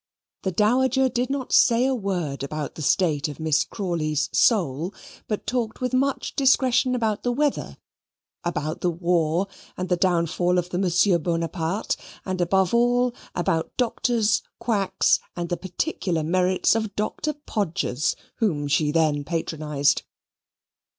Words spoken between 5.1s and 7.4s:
but talked with much discretion about the